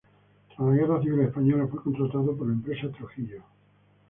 [0.47, 3.43] Tras la guerra civil española fue contratado por la empresa Trujillo.